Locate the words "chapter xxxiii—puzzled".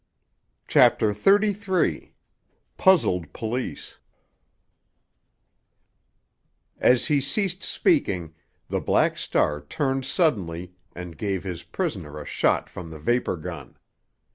0.67-3.33